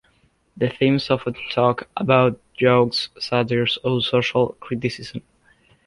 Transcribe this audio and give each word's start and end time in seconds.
The 0.57 0.67
themes 0.67 1.11
often 1.11 1.35
talk 1.53 1.87
about 1.95 2.41
jokes, 2.57 3.09
satires 3.19 3.77
or 3.83 4.01
social 4.01 4.53
criticism. 4.59 5.21